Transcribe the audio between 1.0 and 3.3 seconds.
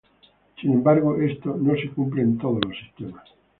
esto no se cumple en todos los sistemas.